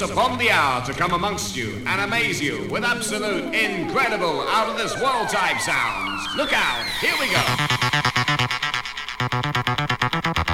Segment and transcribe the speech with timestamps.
[0.00, 4.68] waits upon the hour to come amongst you and amaze you with absolute, incredible, out
[4.68, 6.26] of this world type sounds.
[6.36, 7.40] Look out, here we go.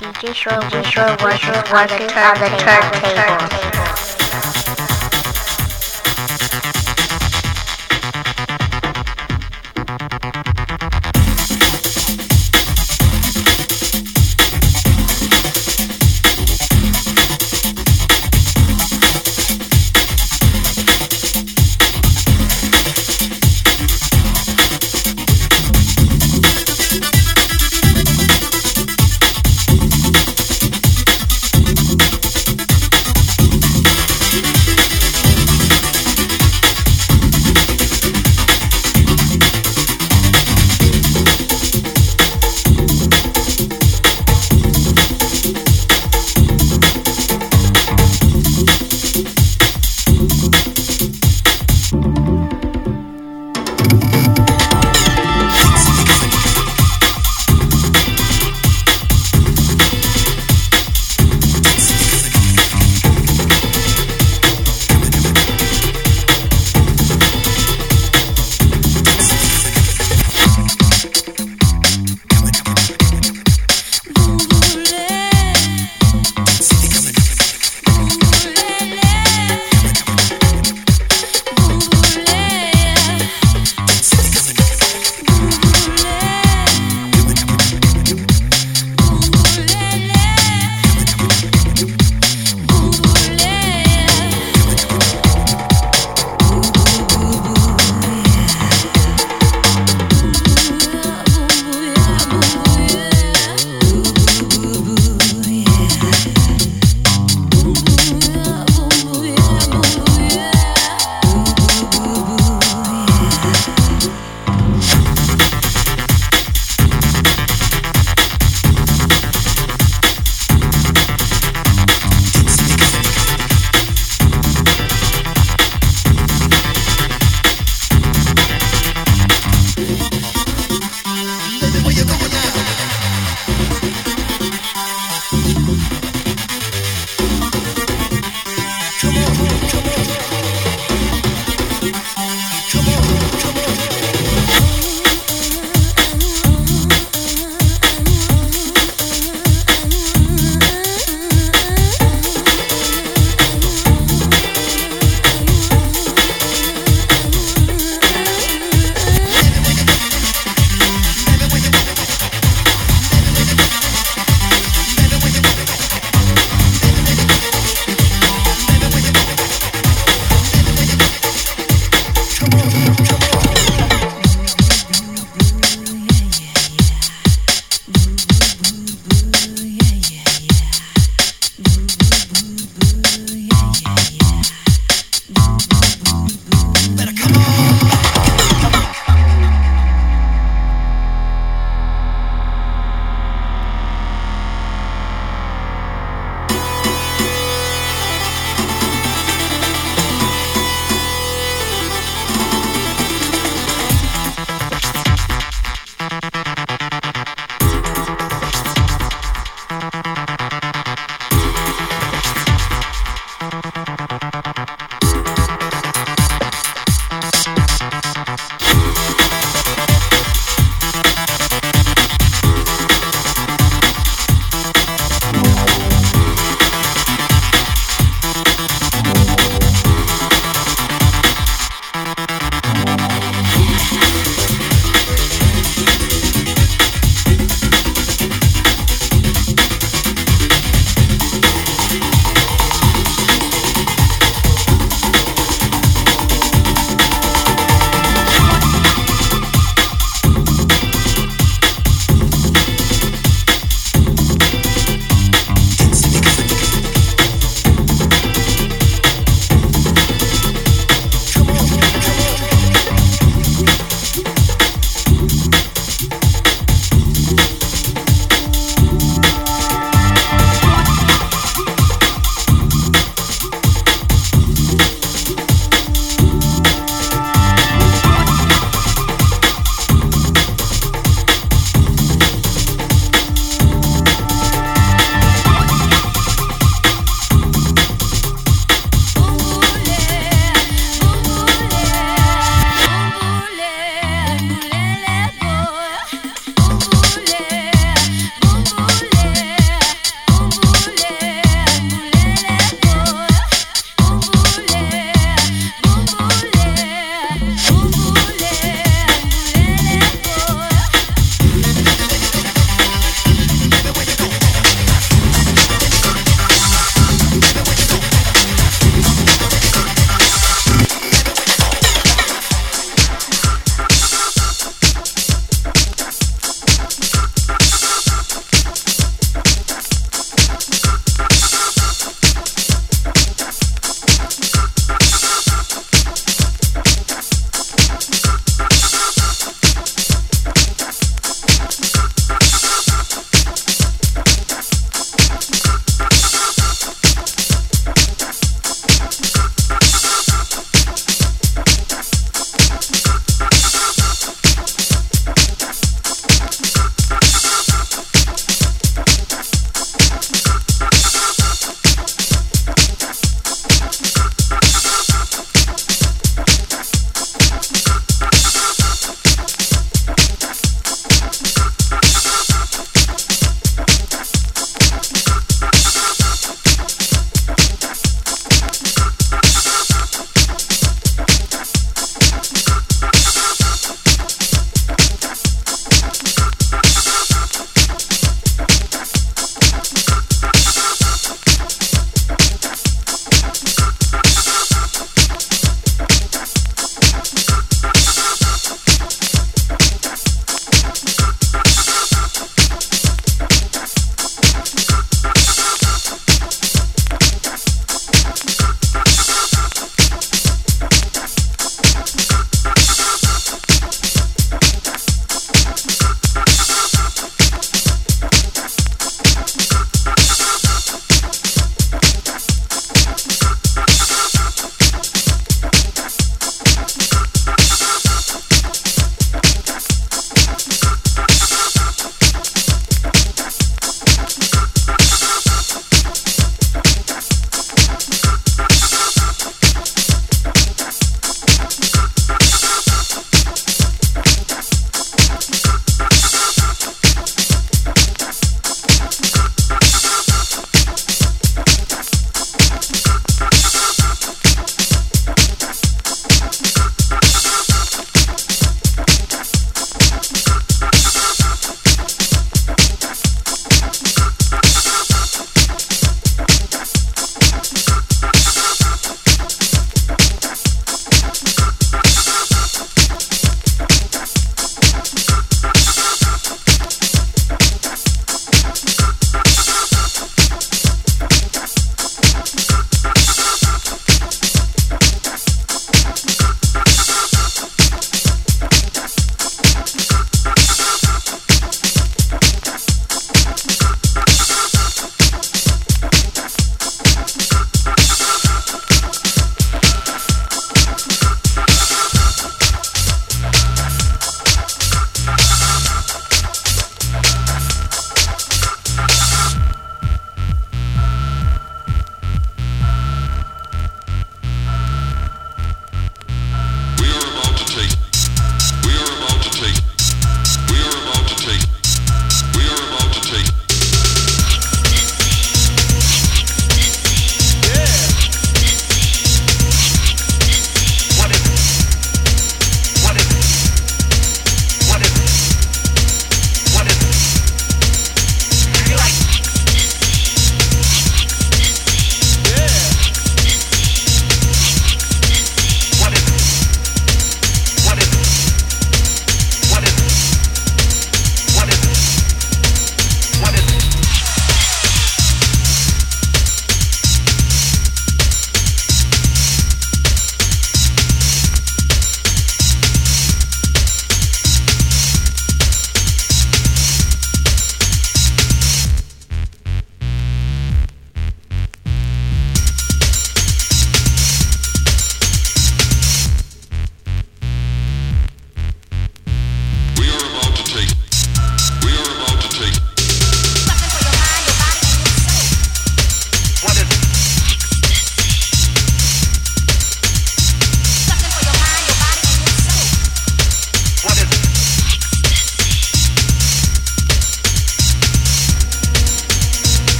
[0.00, 0.82] DJ Shore, DJ
[1.72, 3.99] on the, on the turntable.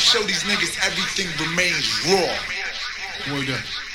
[0.00, 3.34] show these niggas everything remains raw.
[3.34, 3.89] Word up.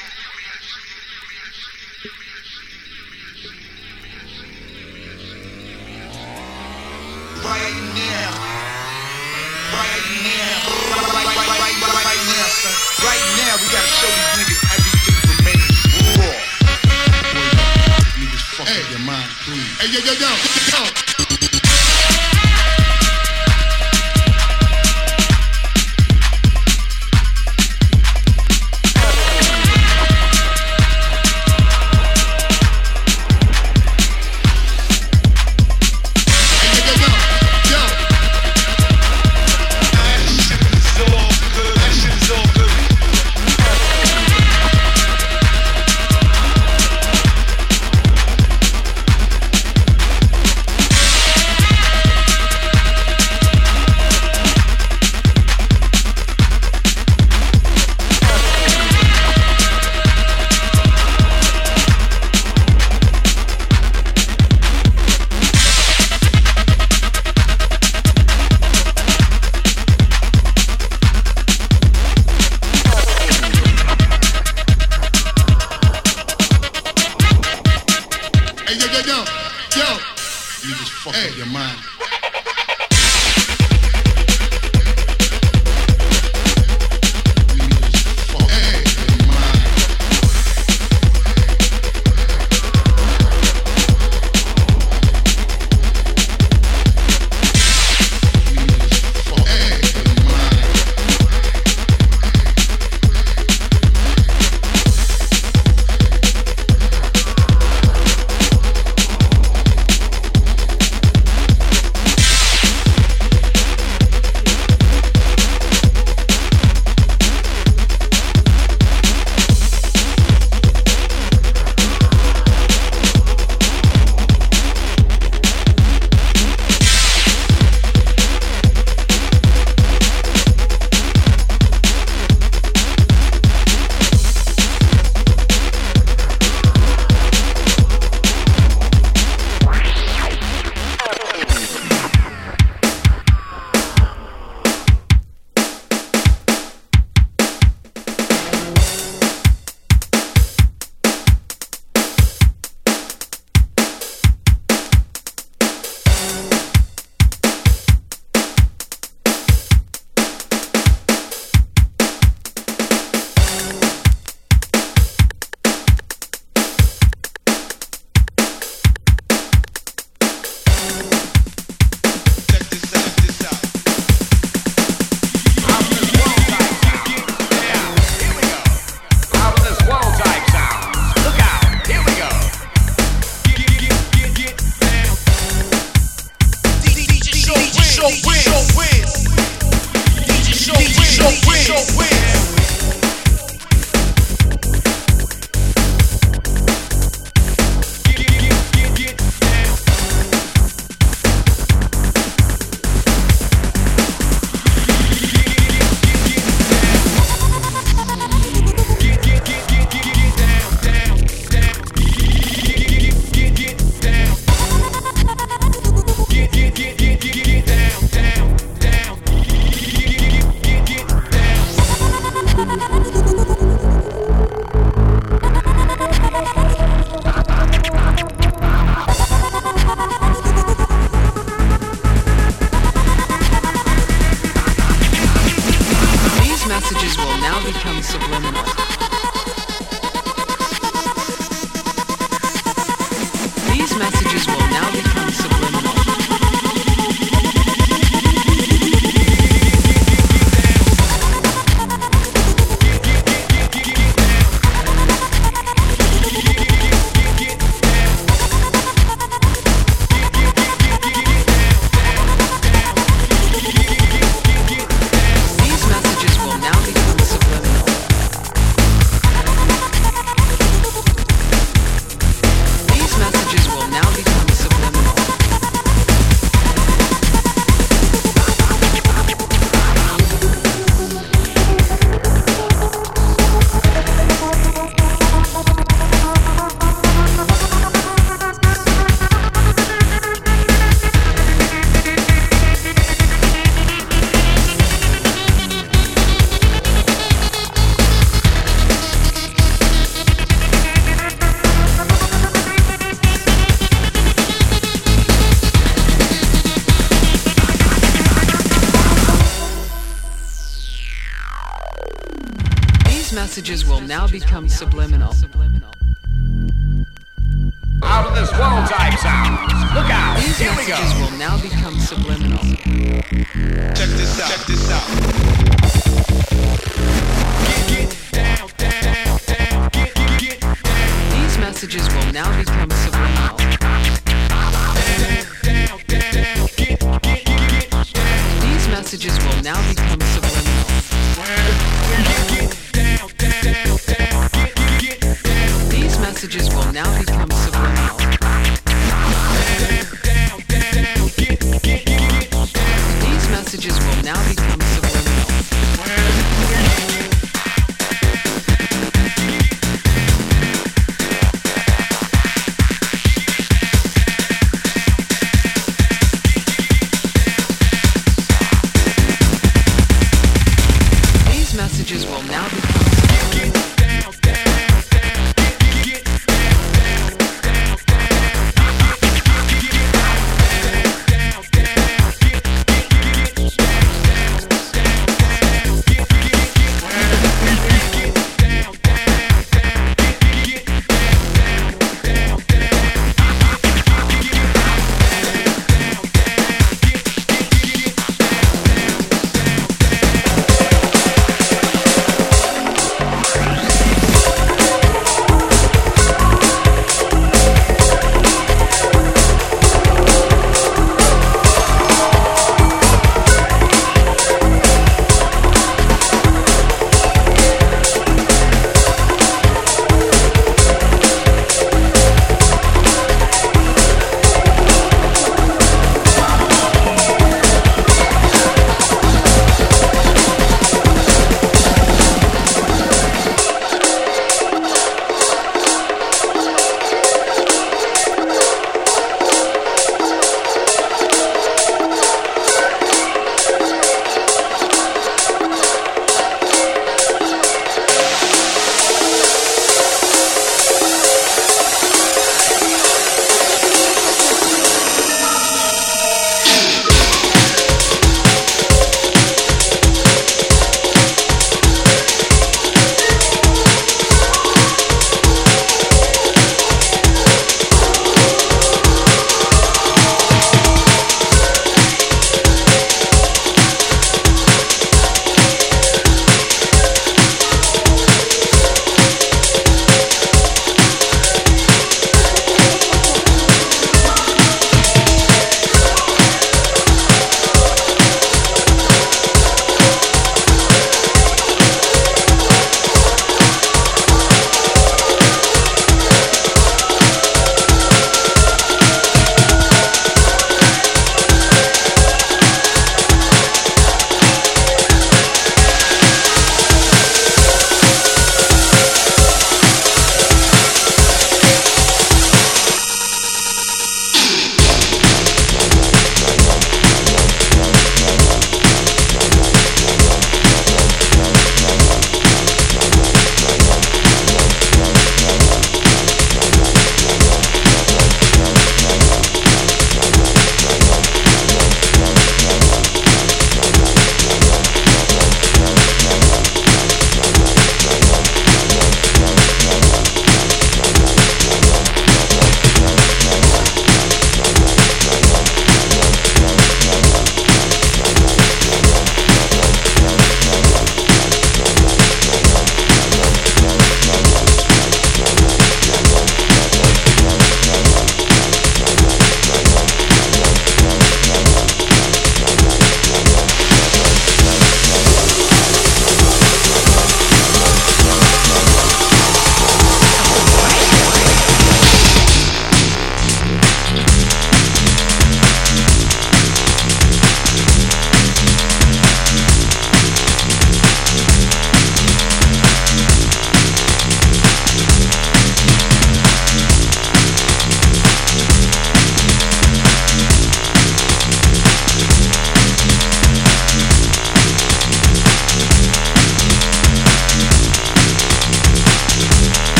[314.07, 315.33] Now become subliminal.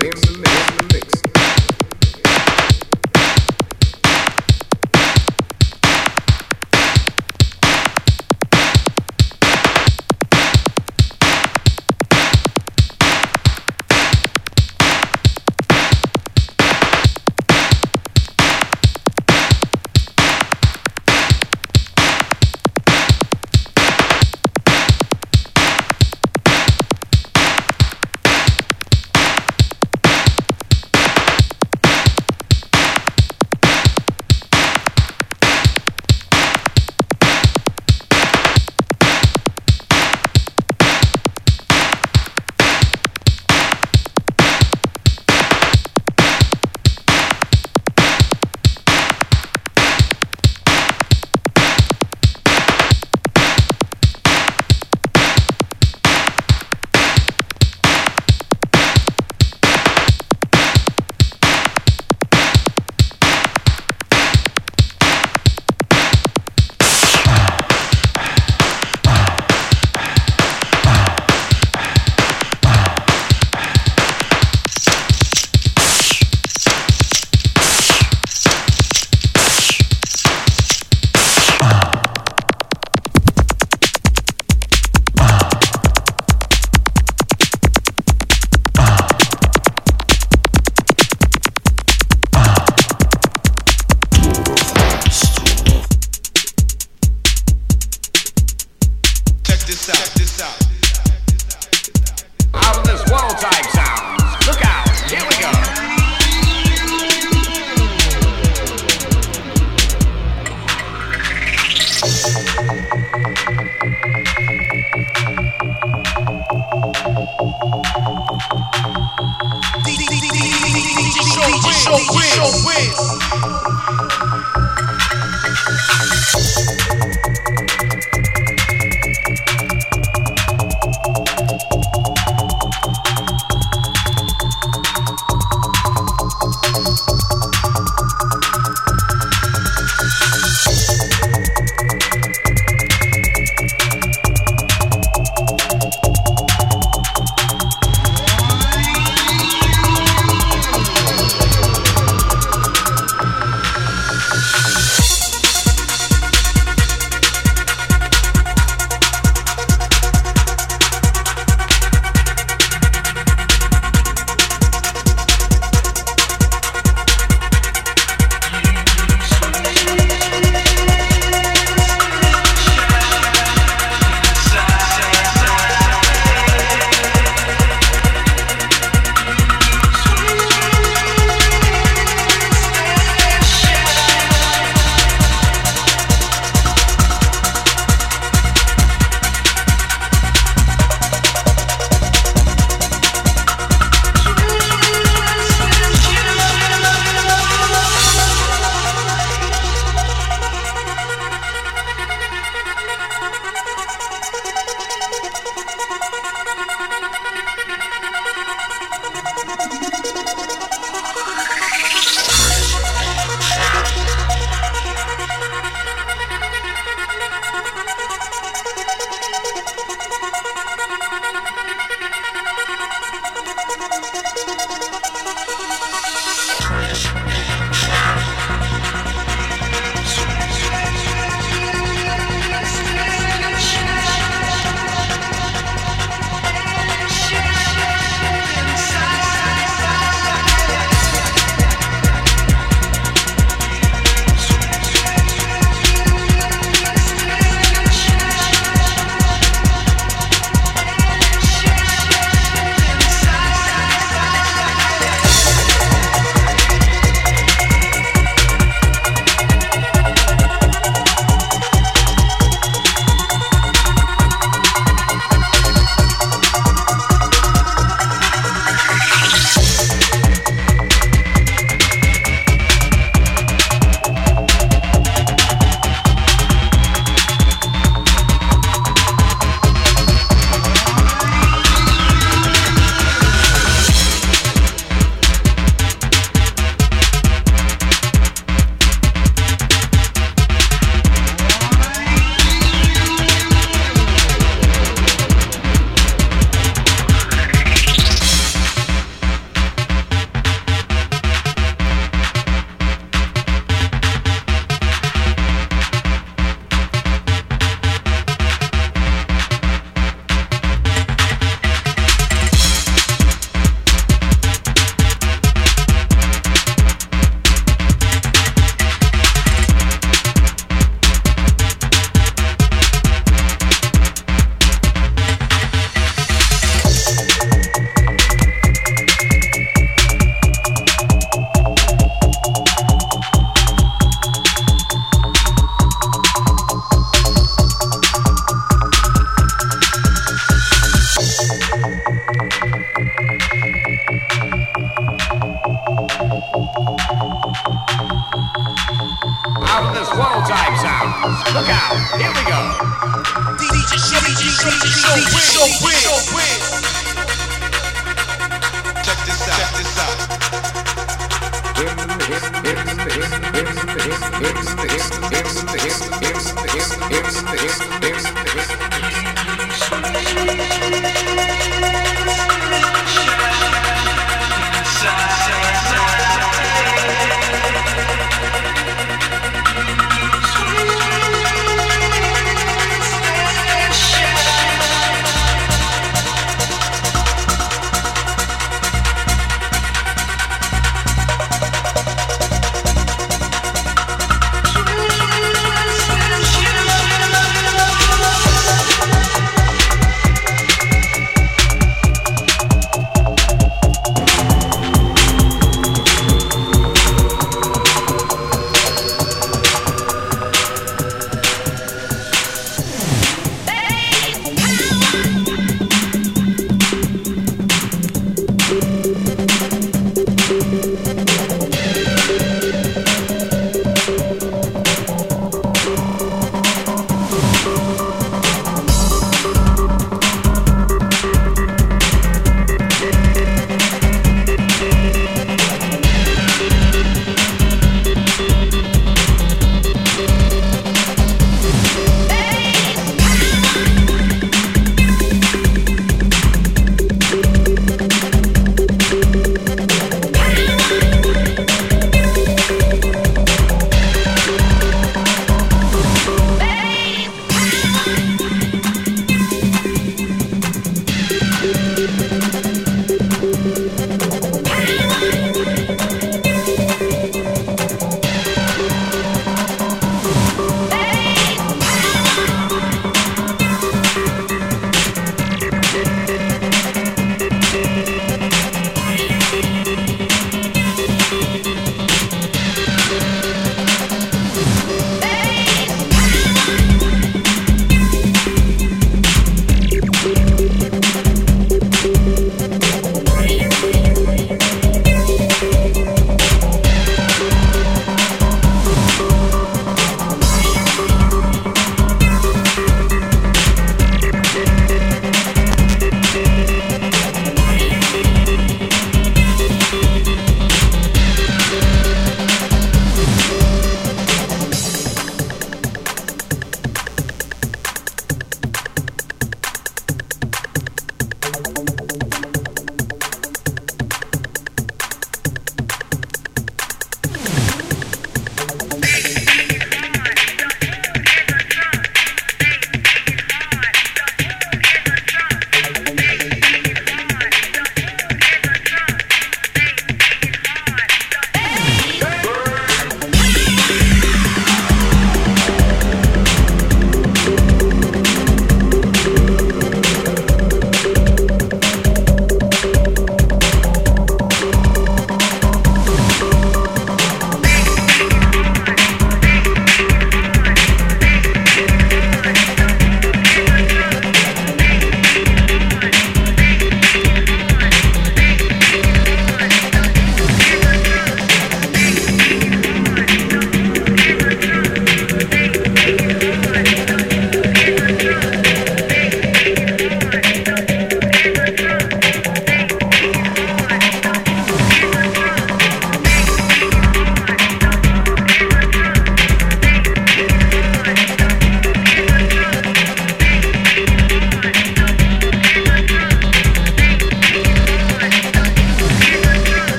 [0.00, 0.47] in the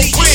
[0.00, 0.27] Oh.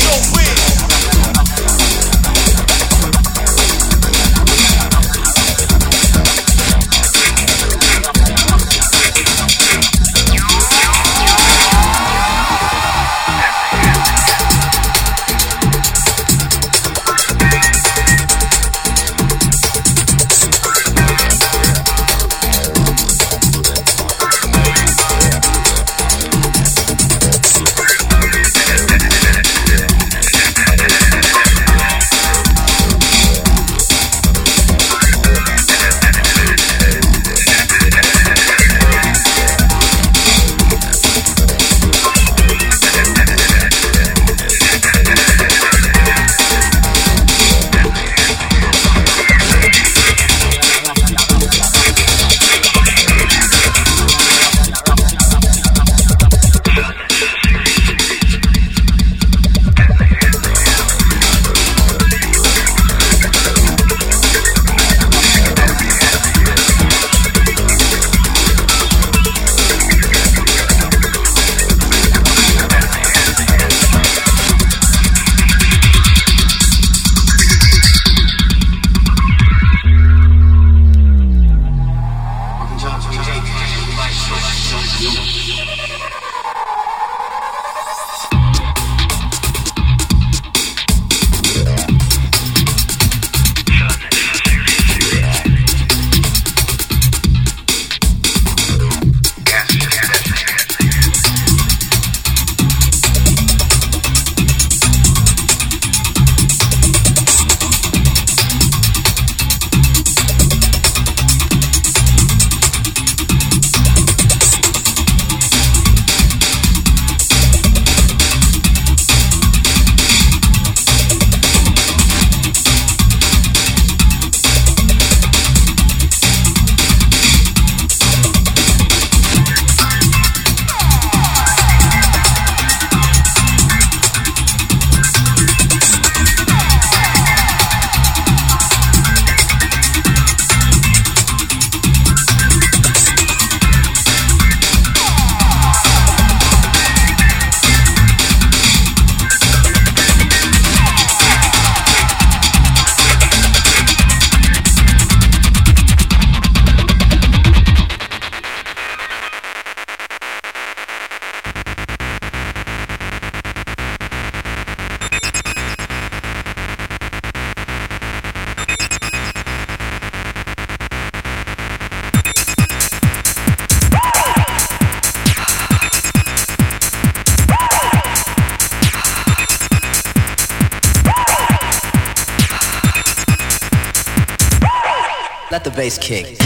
[185.84, 186.43] Bass kick.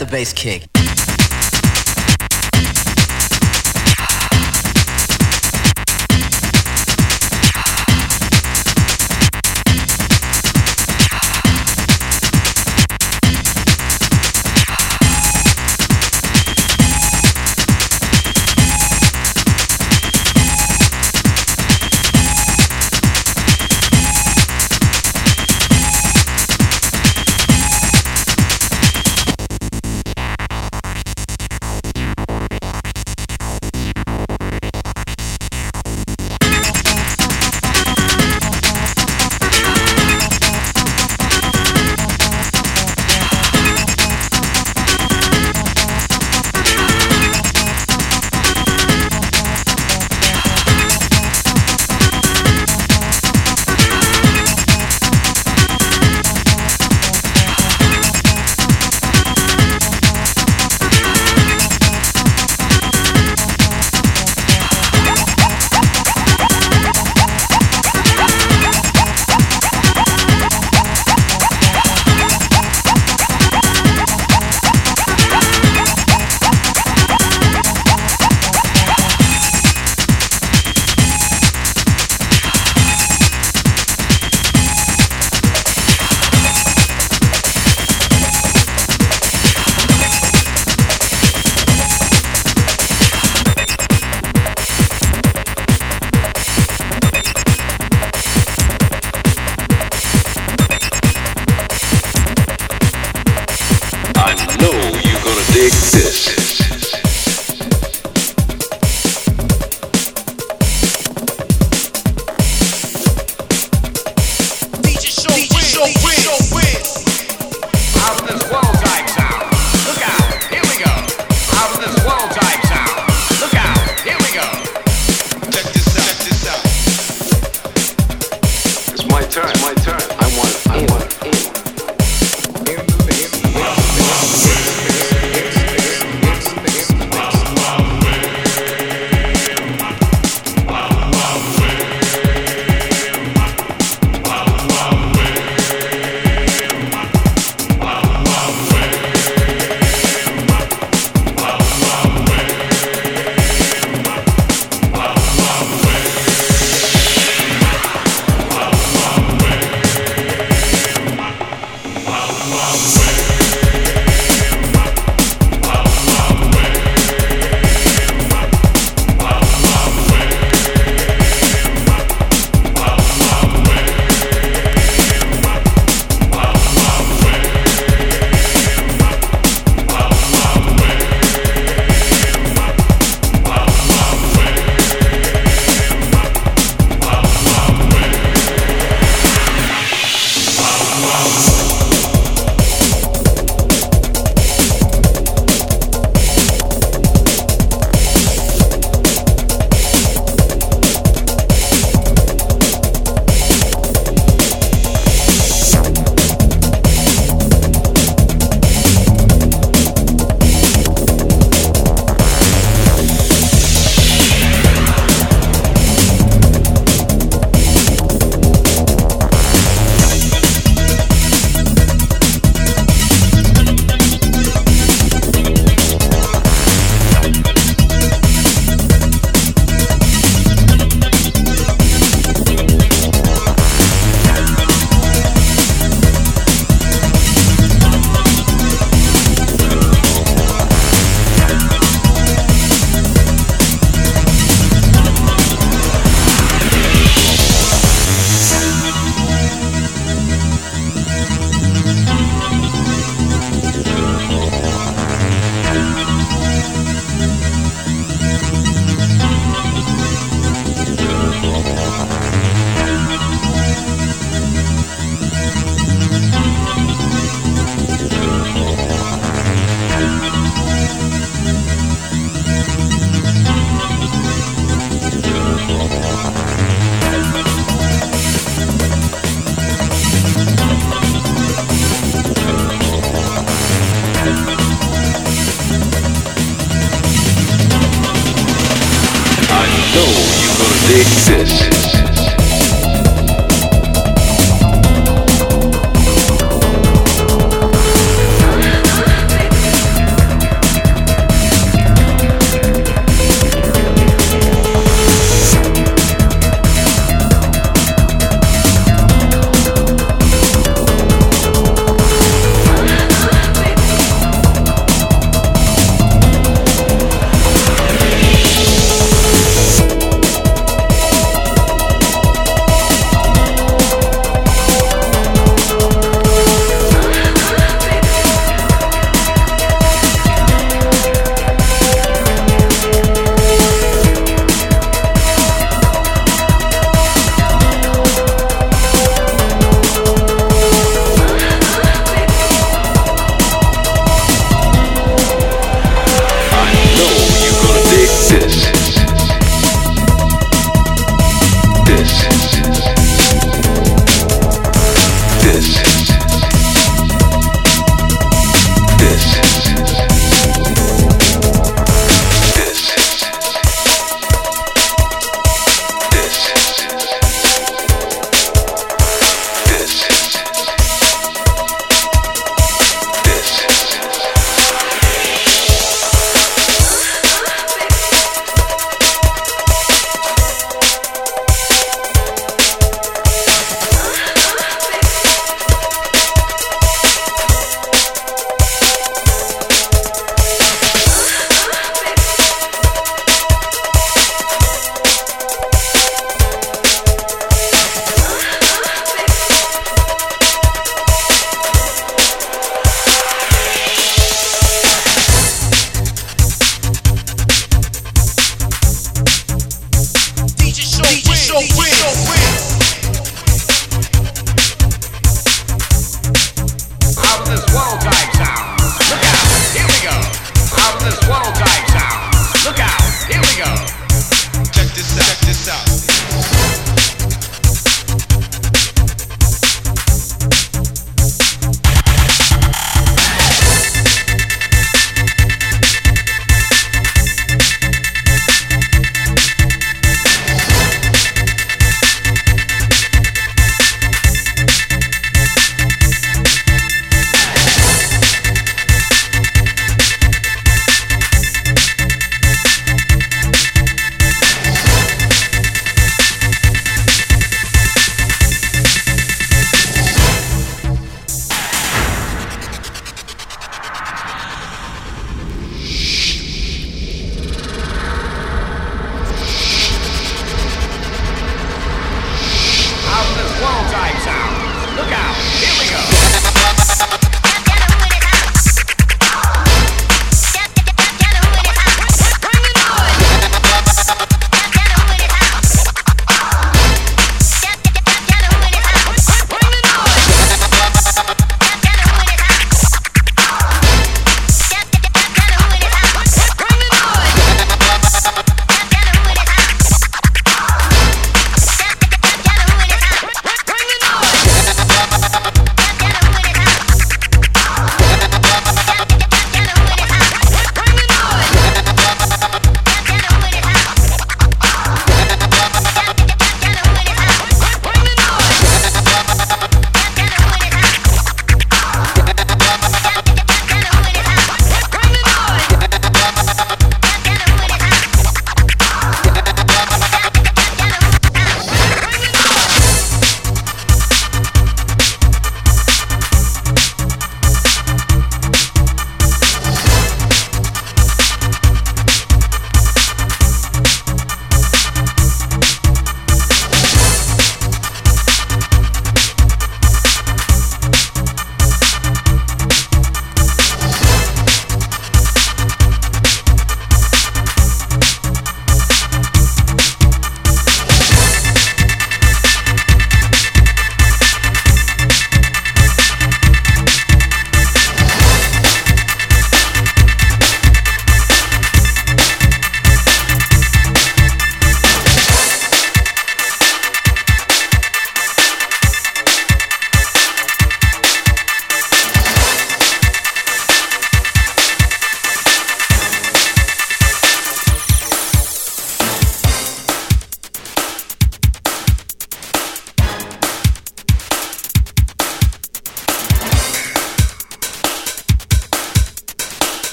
[0.00, 0.99] The bass kick.